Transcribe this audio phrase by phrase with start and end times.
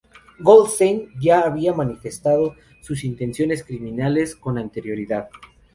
[0.39, 5.29] Goldstein ya había manifestado sus intenciones criminales con anterioridad.